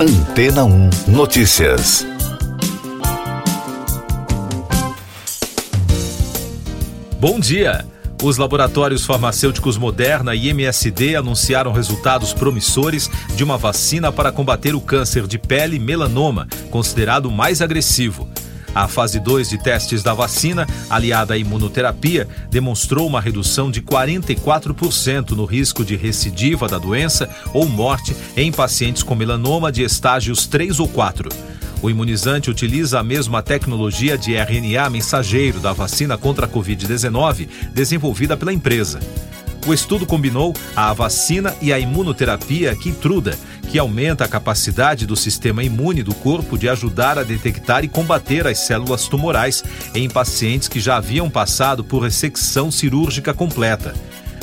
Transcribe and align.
Antena 0.00 0.64
1 0.64 0.90
Notícias. 1.08 2.06
Bom 7.18 7.40
dia. 7.40 7.84
Os 8.22 8.36
laboratórios 8.36 9.04
farmacêuticos 9.04 9.76
Moderna 9.76 10.36
e 10.36 10.50
MSD 10.50 11.16
anunciaram 11.16 11.72
resultados 11.72 12.32
promissores 12.32 13.10
de 13.34 13.42
uma 13.42 13.58
vacina 13.58 14.12
para 14.12 14.30
combater 14.30 14.72
o 14.72 14.80
câncer 14.80 15.26
de 15.26 15.36
pele 15.36 15.80
melanoma, 15.80 16.46
considerado 16.70 17.28
mais 17.28 17.60
agressivo. 17.60 18.28
A 18.74 18.86
fase 18.86 19.18
2 19.18 19.48
de 19.50 19.58
testes 19.58 20.02
da 20.02 20.14
vacina, 20.14 20.66
aliada 20.88 21.34
à 21.34 21.38
imunoterapia, 21.38 22.28
demonstrou 22.50 23.06
uma 23.06 23.20
redução 23.20 23.70
de 23.70 23.82
44% 23.82 25.30
no 25.30 25.44
risco 25.44 25.84
de 25.84 25.96
recidiva 25.96 26.68
da 26.68 26.78
doença 26.78 27.28
ou 27.52 27.68
morte 27.68 28.14
em 28.36 28.52
pacientes 28.52 29.02
com 29.02 29.14
melanoma 29.14 29.72
de 29.72 29.82
estágios 29.82 30.46
3 30.46 30.80
ou 30.80 30.88
4. 30.88 31.28
O 31.80 31.88
imunizante 31.88 32.50
utiliza 32.50 32.98
a 32.98 33.04
mesma 33.04 33.40
tecnologia 33.40 34.18
de 34.18 34.34
RNA 34.34 34.90
mensageiro 34.90 35.60
da 35.60 35.72
vacina 35.72 36.18
contra 36.18 36.46
a 36.46 36.48
Covid-19 36.48 37.48
desenvolvida 37.72 38.36
pela 38.36 38.52
empresa. 38.52 38.98
O 39.66 39.74
estudo 39.74 40.06
combinou 40.06 40.54
a 40.74 40.92
vacina 40.92 41.54
e 41.60 41.72
a 41.72 41.78
imunoterapia 41.78 42.74
Keytruda, 42.74 43.38
que 43.68 43.78
aumenta 43.78 44.24
a 44.24 44.28
capacidade 44.28 45.06
do 45.06 45.14
sistema 45.14 45.62
imune 45.62 46.02
do 46.02 46.14
corpo 46.14 46.56
de 46.56 46.68
ajudar 46.68 47.18
a 47.18 47.22
detectar 47.22 47.84
e 47.84 47.88
combater 47.88 48.46
as 48.46 48.58
células 48.60 49.06
tumorais 49.06 49.62
em 49.94 50.08
pacientes 50.08 50.68
que 50.68 50.80
já 50.80 50.96
haviam 50.96 51.28
passado 51.28 51.84
por 51.84 52.02
ressecção 52.02 52.70
cirúrgica 52.70 53.34
completa. 53.34 53.94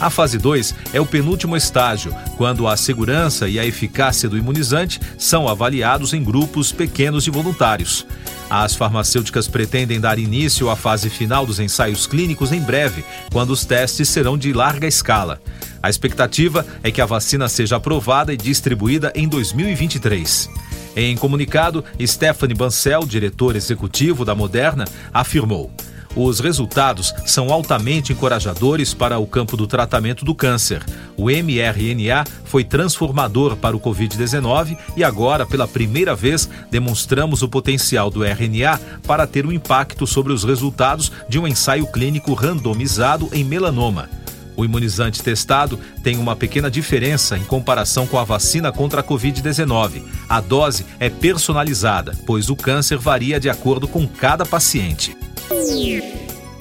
A 0.00 0.08
fase 0.08 0.38
2 0.38 0.74
é 0.94 1.00
o 1.00 1.04
penúltimo 1.04 1.54
estágio, 1.54 2.14
quando 2.38 2.66
a 2.66 2.74
segurança 2.74 3.46
e 3.46 3.58
a 3.58 3.66
eficácia 3.66 4.30
do 4.30 4.38
imunizante 4.38 4.98
são 5.18 5.46
avaliados 5.46 6.14
em 6.14 6.24
grupos 6.24 6.72
pequenos 6.72 7.22
de 7.22 7.30
voluntários. 7.30 8.06
As 8.48 8.74
farmacêuticas 8.74 9.46
pretendem 9.46 10.00
dar 10.00 10.18
início 10.18 10.70
à 10.70 10.74
fase 10.74 11.10
final 11.10 11.44
dos 11.44 11.60
ensaios 11.60 12.06
clínicos 12.06 12.50
em 12.50 12.62
breve, 12.62 13.04
quando 13.30 13.50
os 13.50 13.66
testes 13.66 14.08
serão 14.08 14.38
de 14.38 14.54
larga 14.54 14.86
escala. 14.86 15.38
A 15.82 15.90
expectativa 15.90 16.66
é 16.82 16.90
que 16.90 17.02
a 17.02 17.06
vacina 17.06 17.46
seja 17.46 17.76
aprovada 17.76 18.32
e 18.32 18.38
distribuída 18.38 19.12
em 19.14 19.28
2023. 19.28 20.48
Em 20.96 21.14
comunicado, 21.14 21.84
Stephanie 22.04 22.56
Bancel, 22.56 23.04
diretor 23.06 23.54
executivo 23.54 24.24
da 24.24 24.34
Moderna, 24.34 24.86
afirmou: 25.12 25.70
os 26.14 26.40
resultados 26.40 27.14
são 27.24 27.52
altamente 27.52 28.12
encorajadores 28.12 28.92
para 28.92 29.18
o 29.18 29.26
campo 29.26 29.56
do 29.56 29.66
tratamento 29.66 30.24
do 30.24 30.34
câncer. 30.34 30.84
O 31.16 31.30
mRNA 31.30 32.24
foi 32.44 32.64
transformador 32.64 33.56
para 33.56 33.76
o 33.76 33.80
Covid-19 33.80 34.76
e 34.96 35.04
agora, 35.04 35.46
pela 35.46 35.68
primeira 35.68 36.14
vez, 36.14 36.48
demonstramos 36.70 37.42
o 37.42 37.48
potencial 37.48 38.10
do 38.10 38.24
RNA 38.24 38.80
para 39.06 39.26
ter 39.26 39.46
um 39.46 39.52
impacto 39.52 40.06
sobre 40.06 40.32
os 40.32 40.42
resultados 40.42 41.12
de 41.28 41.38
um 41.38 41.46
ensaio 41.46 41.86
clínico 41.86 42.34
randomizado 42.34 43.28
em 43.32 43.44
melanoma. 43.44 44.08
O 44.56 44.64
imunizante 44.64 45.22
testado 45.22 45.78
tem 46.02 46.18
uma 46.18 46.36
pequena 46.36 46.70
diferença 46.70 47.38
em 47.38 47.44
comparação 47.44 48.06
com 48.06 48.18
a 48.18 48.24
vacina 48.24 48.70
contra 48.70 49.00
a 49.00 49.04
Covid-19. 49.04 50.02
A 50.28 50.40
dose 50.40 50.84
é 50.98 51.08
personalizada, 51.08 52.14
pois 52.26 52.50
o 52.50 52.56
câncer 52.56 52.98
varia 52.98 53.40
de 53.40 53.48
acordo 53.48 53.88
com 53.88 54.06
cada 54.06 54.44
paciente. 54.44 55.16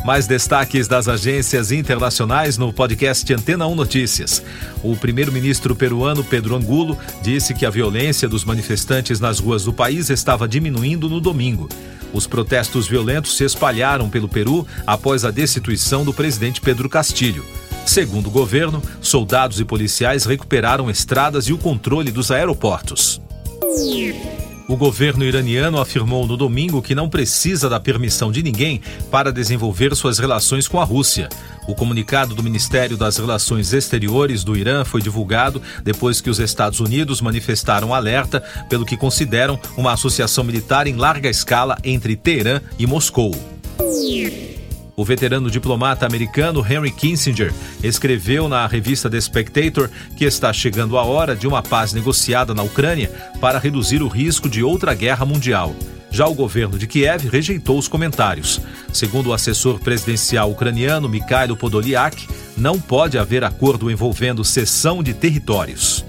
Mais 0.04 0.26
destaques 0.26 0.88
das 0.88 1.08
agências 1.08 1.72
internacionais 1.72 2.58
no 2.58 2.74
podcast 2.74 3.32
Antena 3.32 3.68
1 3.68 3.76
Notícias. 3.76 4.42
O 4.82 4.96
primeiro-ministro 4.96 5.76
peruano 5.76 6.24
Pedro 6.24 6.56
Angulo 6.56 6.98
disse 7.22 7.54
que 7.54 7.68
a 7.68 7.70
violência 7.70 8.28
dos 8.28 8.44
manifestantes 8.44 9.20
nas 9.20 9.38
ruas 9.38 9.64
do 9.64 9.72
país 9.72 10.10
estava 10.10 10.48
diminuindo 10.48 11.08
no 11.08 11.22
domingo. 11.22 11.70
Os 12.12 12.26
protestos 12.26 12.88
violentos 12.88 13.38
se 13.38 13.44
espalharam 13.44 14.10
pelo 14.10 14.28
Peru 14.28 14.66
após 14.88 15.24
a 15.24 15.30
destituição 15.30 16.04
do 16.04 16.12
presidente 16.12 16.60
Pedro 16.60 16.90
Castilho. 16.90 17.46
Segundo 17.86 18.28
o 18.28 18.32
governo, 18.32 18.82
soldados 19.02 19.60
e 19.60 19.66
policiais 19.66 20.26
recuperaram 20.26 20.90
estradas 20.90 21.46
e 21.46 21.54
o 21.54 21.60
controle 21.60 22.12
dos 22.12 22.32
aeroportos. 22.32 23.22
O 24.70 24.78
governo 24.78 25.26
iraniano 25.26 25.82
afirmou 25.82 26.28
no 26.28 26.38
domingo 26.38 26.80
que 26.80 26.94
não 26.94 27.10
precisa 27.10 27.68
da 27.68 27.80
permissão 27.80 28.32
de 28.32 28.44
ninguém 28.44 28.80
para 29.10 29.34
desenvolver 29.34 29.96
suas 29.96 30.20
relações 30.20 30.68
com 30.68 30.80
a 30.80 30.84
Rússia. 30.84 31.28
O 31.68 31.74
comunicado 31.74 32.36
do 32.36 32.44
Ministério 32.44 32.96
das 32.96 33.18
Relações 33.18 33.74
Exteriores 33.74 34.44
do 34.44 34.56
Irã 34.56 34.86
foi 34.86 35.02
divulgado 35.02 35.60
depois 35.84 36.22
que 36.22 36.30
os 36.30 36.38
Estados 36.38 36.80
Unidos 36.80 37.20
manifestaram 37.20 37.96
alerta 37.96 38.44
pelo 38.70 38.86
que 38.86 38.96
consideram 38.96 39.60
uma 39.76 39.94
associação 39.94 40.44
militar 40.44 40.86
em 40.86 40.96
larga 40.96 41.32
escala 41.32 41.76
entre 41.84 42.16
Teherã 42.16 42.62
e 42.78 42.86
Moscou. 42.86 43.32
O 45.00 45.06
veterano 45.06 45.50
diplomata 45.50 46.06
americano 46.06 46.60
Henry 46.60 46.92
Kissinger 46.92 47.54
escreveu 47.82 48.50
na 48.50 48.68
revista 48.68 49.10
The 49.10 49.22
Spectator 49.22 49.90
que 50.18 50.26
está 50.26 50.52
chegando 50.52 50.98
a 50.98 51.06
hora 51.06 51.34
de 51.38 51.48
uma 51.48 51.64
paz 51.64 51.94
negociada 51.94 52.54
na 52.54 52.64
Ucrânia 52.64 53.10
para 53.40 53.60
reduzir 53.60 54.04
o 54.04 54.10
risco 54.10 54.50
de 54.50 54.62
outra 54.62 54.94
guerra 54.94 55.26
mundial. 55.26 55.74
Já 56.12 56.28
o 56.28 56.34
governo 56.34 56.78
de 56.78 56.86
Kiev 56.86 57.30
rejeitou 57.30 57.78
os 57.78 57.88
comentários. 57.88 58.60
Segundo 58.92 59.28
o 59.28 59.34
assessor 59.34 59.80
presidencial 59.80 60.52
ucraniano 60.52 61.08
Mikhailo 61.08 61.56
Podolyak, 61.56 62.28
não 62.58 62.78
pode 62.78 63.18
haver 63.18 63.46
acordo 63.46 63.90
envolvendo 63.90 64.44
cessão 64.44 65.02
de 65.02 65.14
territórios. 65.14 66.04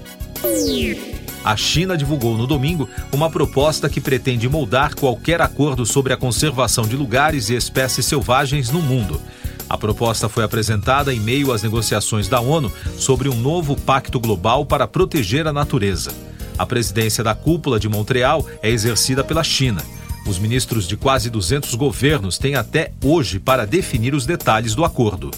A 1.43 1.57
China 1.57 1.97
divulgou 1.97 2.37
no 2.37 2.45
domingo 2.45 2.87
uma 3.11 3.29
proposta 3.29 3.89
que 3.89 3.99
pretende 3.99 4.47
moldar 4.47 4.95
qualquer 4.95 5.41
acordo 5.41 5.85
sobre 5.85 6.13
a 6.13 6.17
conservação 6.17 6.85
de 6.85 6.95
lugares 6.95 7.49
e 7.49 7.55
espécies 7.55 8.05
selvagens 8.05 8.69
no 8.69 8.81
mundo. 8.81 9.19
A 9.67 9.77
proposta 9.77 10.27
foi 10.27 10.43
apresentada 10.43 11.13
em 11.13 11.19
meio 11.19 11.51
às 11.51 11.63
negociações 11.63 12.27
da 12.27 12.39
ONU 12.39 12.71
sobre 12.97 13.29
um 13.29 13.35
novo 13.35 13.75
pacto 13.75 14.19
global 14.19 14.65
para 14.65 14.87
proteger 14.87 15.47
a 15.47 15.53
natureza. 15.53 16.11
A 16.57 16.65
presidência 16.65 17.23
da 17.23 17.33
cúpula 17.33 17.79
de 17.79 17.89
Montreal 17.89 18.45
é 18.61 18.69
exercida 18.69 19.23
pela 19.23 19.43
China. 19.43 19.81
Os 20.27 20.37
ministros 20.37 20.87
de 20.87 20.95
quase 20.95 21.29
200 21.29 21.73
governos 21.73 22.37
têm 22.37 22.55
até 22.55 22.91
hoje 23.03 23.39
para 23.39 23.65
definir 23.65 24.13
os 24.13 24.25
detalhes 24.25 24.75
do 24.75 24.85
acordo. 24.85 25.31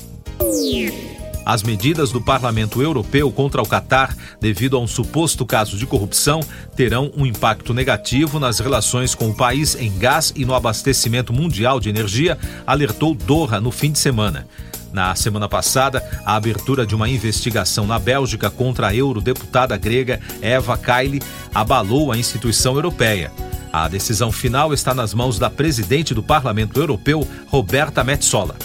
As 1.46 1.62
medidas 1.62 2.12
do 2.12 2.22
Parlamento 2.22 2.82
Europeu 2.82 3.32
contra 3.32 3.62
o 3.62 3.68
Catar, 3.68 4.16
devido 4.40 4.78
a 4.78 4.80
um 4.80 4.88
suposto 4.88 5.46
caso 5.46 5.78
de 5.78 5.86
corrupção, 5.86 6.40
terão 6.76 7.12
um 7.18 7.26
impacto 7.26 7.74
negativo 7.74 8.40
nas 8.40 8.60
relações 8.60 9.14
com 9.14 9.30
o 9.30 9.36
país 9.36 9.76
em 9.76 9.92
gás 9.98 10.32
e 10.36 10.46
no 10.46 10.56
abastecimento 10.56 11.34
mundial 11.34 11.80
de 11.80 11.90
energia, 11.90 12.38
alertou 12.66 13.14
Doha 13.14 13.60
no 13.60 13.72
fim 13.72 13.92
de 13.92 14.00
semana. 14.00 14.48
Na 14.94 15.16
semana 15.16 15.50
passada, 15.50 16.04
a 16.24 16.36
abertura 16.36 16.86
de 16.86 16.94
uma 16.96 17.10
investigação 17.10 17.88
na 17.88 17.98
Bélgica 17.98 18.50
contra 18.50 18.88
a 18.88 18.96
eurodeputada 18.96 19.76
grega 19.76 20.22
Eva 20.40 20.78
Kaili 20.78 21.20
abalou 21.54 22.12
a 22.12 22.18
instituição 22.18 22.76
europeia. 22.76 23.32
A 23.74 23.88
decisão 23.88 24.32
final 24.32 24.72
está 24.72 24.94
nas 24.94 25.12
mãos 25.16 25.40
da 25.40 25.50
presidente 25.50 26.14
do 26.14 26.22
Parlamento 26.22 26.80
Europeu, 26.80 27.28
Roberta 27.48 28.04
Metsola. 28.04 28.56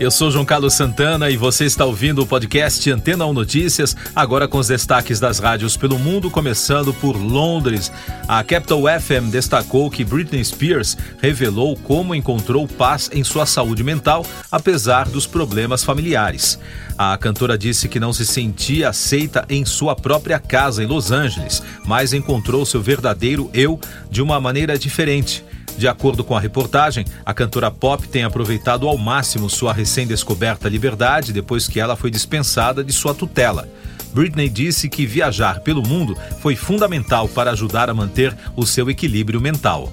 Eu 0.00 0.10
sou 0.10 0.28
João 0.28 0.44
Carlos 0.44 0.74
Santana 0.74 1.30
e 1.30 1.36
você 1.36 1.64
está 1.64 1.84
ouvindo 1.84 2.20
o 2.20 2.26
podcast 2.26 2.90
Antena 2.90 3.24
1 3.26 3.32
Notícias, 3.32 3.96
agora 4.14 4.48
com 4.48 4.58
os 4.58 4.66
destaques 4.66 5.20
das 5.20 5.38
rádios 5.38 5.76
pelo 5.76 6.00
mundo, 6.00 6.28
começando 6.28 6.92
por 6.92 7.16
Londres. 7.16 7.92
A 8.26 8.42
Capital 8.42 8.82
FM 9.00 9.30
destacou 9.30 9.88
que 9.88 10.04
Britney 10.04 10.44
Spears 10.44 10.98
revelou 11.22 11.76
como 11.76 12.12
encontrou 12.12 12.66
paz 12.66 13.08
em 13.12 13.22
sua 13.22 13.46
saúde 13.46 13.84
mental, 13.84 14.26
apesar 14.50 15.08
dos 15.08 15.28
problemas 15.28 15.84
familiares. 15.84 16.58
A 16.98 17.16
cantora 17.16 17.56
disse 17.56 17.88
que 17.88 18.00
não 18.00 18.12
se 18.12 18.26
sentia 18.26 18.88
aceita 18.88 19.44
em 19.48 19.64
sua 19.64 19.94
própria 19.94 20.40
casa 20.40 20.82
em 20.82 20.86
Los 20.86 21.12
Angeles, 21.12 21.62
mas 21.86 22.12
encontrou 22.12 22.66
seu 22.66 22.82
verdadeiro 22.82 23.48
eu 23.54 23.78
de 24.10 24.20
uma 24.20 24.40
maneira 24.40 24.76
diferente. 24.76 25.44
De 25.76 25.88
acordo 25.88 26.22
com 26.22 26.36
a 26.36 26.40
reportagem, 26.40 27.04
a 27.24 27.34
cantora 27.34 27.70
pop 27.70 28.06
tem 28.06 28.22
aproveitado 28.22 28.88
ao 28.88 28.96
máximo 28.96 29.50
sua 29.50 29.72
recém-descoberta 29.72 30.68
liberdade 30.68 31.32
depois 31.32 31.66
que 31.66 31.80
ela 31.80 31.96
foi 31.96 32.10
dispensada 32.10 32.84
de 32.84 32.92
sua 32.92 33.14
tutela. 33.14 33.68
Britney 34.12 34.48
disse 34.48 34.88
que 34.88 35.04
viajar 35.04 35.60
pelo 35.60 35.82
mundo 35.82 36.16
foi 36.40 36.54
fundamental 36.54 37.28
para 37.28 37.50
ajudar 37.50 37.90
a 37.90 37.94
manter 37.94 38.36
o 38.54 38.64
seu 38.64 38.88
equilíbrio 38.88 39.40
mental. 39.40 39.92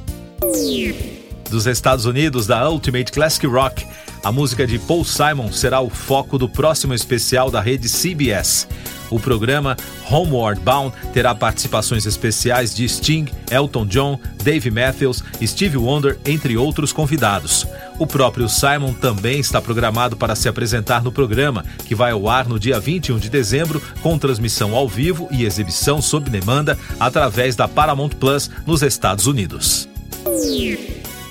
Dos 1.49 1.65
Estados 1.65 2.05
Unidos, 2.05 2.45
da 2.45 2.69
Ultimate 2.69 3.11
Classic 3.11 3.45
Rock, 3.47 3.85
a 4.23 4.31
música 4.31 4.67
de 4.67 4.77
Paul 4.77 5.03
Simon 5.03 5.51
será 5.51 5.81
o 5.81 5.89
foco 5.89 6.37
do 6.37 6.47
próximo 6.47 6.93
especial 6.93 7.49
da 7.49 7.59
rede 7.59 7.89
CBS. 7.89 8.67
O 9.11 9.19
programa 9.19 9.77
Homeward 10.09 10.59
Bound 10.61 10.95
terá 11.13 11.35
participações 11.35 12.05
especiais 12.05 12.73
de 12.73 12.87
Sting, 12.87 13.25
Elton 13.51 13.85
John, 13.85 14.19
Dave 14.43 14.71
Matthews, 14.71 15.21
Steve 15.43 15.77
Wonder, 15.77 16.17
entre 16.25 16.57
outros 16.57 16.91
convidados. 16.93 17.67
O 17.99 18.07
próprio 18.07 18.49
Simon 18.49 18.93
também 18.93 19.39
está 19.39 19.61
programado 19.61 20.15
para 20.15 20.35
se 20.35 20.49
apresentar 20.49 21.03
no 21.03 21.11
programa, 21.11 21.63
que 21.85 21.93
vai 21.93 22.11
ao 22.11 22.27
ar 22.27 22.47
no 22.47 22.57
dia 22.57 22.79
21 22.79 23.19
de 23.19 23.29
dezembro, 23.29 23.81
com 24.01 24.17
transmissão 24.17 24.73
ao 24.73 24.87
vivo 24.87 25.27
e 25.29 25.45
exibição 25.45 26.01
sob 26.01 26.29
demanda 26.29 26.79
através 26.99 27.55
da 27.55 27.67
Paramount 27.67 28.11
Plus 28.19 28.49
nos 28.65 28.81
Estados 28.81 29.27
Unidos. 29.27 29.87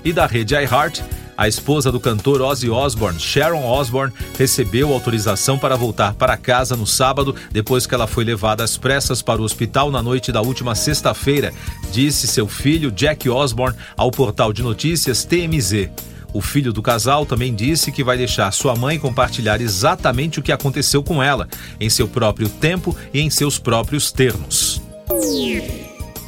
E 0.04 0.12
da 0.12 0.26
rede 0.26 0.54
iHeart, 0.54 1.02
a 1.40 1.48
esposa 1.48 1.90
do 1.90 1.98
cantor 1.98 2.42
Ozzy 2.42 2.68
Osbourne, 2.68 3.18
Sharon 3.18 3.64
Osbourne, 3.64 4.12
recebeu 4.38 4.92
autorização 4.92 5.58
para 5.58 5.74
voltar 5.74 6.12
para 6.12 6.36
casa 6.36 6.76
no 6.76 6.86
sábado, 6.86 7.34
depois 7.50 7.86
que 7.86 7.94
ela 7.94 8.06
foi 8.06 8.24
levada 8.24 8.62
às 8.62 8.76
pressas 8.76 9.22
para 9.22 9.40
o 9.40 9.44
hospital 9.44 9.90
na 9.90 10.02
noite 10.02 10.30
da 10.30 10.42
última 10.42 10.74
sexta-feira, 10.74 11.54
disse 11.90 12.26
seu 12.26 12.46
filho 12.46 12.90
Jack 12.90 13.26
Osbourne 13.26 13.78
ao 13.96 14.10
portal 14.10 14.52
de 14.52 14.62
notícias 14.62 15.24
TMZ. 15.24 15.88
O 16.34 16.42
filho 16.42 16.74
do 16.74 16.82
casal 16.82 17.24
também 17.24 17.54
disse 17.54 17.90
que 17.90 18.04
vai 18.04 18.18
deixar 18.18 18.52
sua 18.52 18.76
mãe 18.76 18.98
compartilhar 18.98 19.62
exatamente 19.62 20.40
o 20.40 20.42
que 20.42 20.52
aconteceu 20.52 21.02
com 21.02 21.22
ela, 21.22 21.48
em 21.80 21.88
seu 21.88 22.06
próprio 22.06 22.50
tempo 22.50 22.94
e 23.14 23.20
em 23.22 23.30
seus 23.30 23.58
próprios 23.58 24.12
termos. 24.12 24.82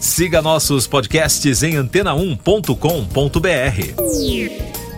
Siga 0.01 0.41
nossos 0.41 0.87
podcasts 0.87 1.63
em 1.63 1.75
antena1.com.br. 1.75 4.72